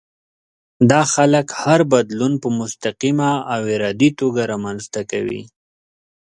[0.89, 5.41] دا خلک هر بدلون په مستقيمه او ارادي توګه رامنځته کوي.